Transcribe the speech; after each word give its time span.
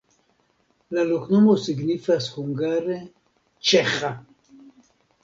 La 0.97 1.01
loknomo 1.09 1.53
signifas 1.65 2.29
hungare: 2.37 2.97
ĉeĥa. 3.73 4.11